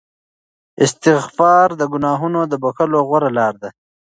استغفار 0.85 1.67
د 1.79 1.81
ګناهونو 1.93 2.41
د 2.51 2.53
بخښلو 2.63 2.99
غوره 3.07 3.29
لاره 3.37 3.57
ده. 3.61 3.69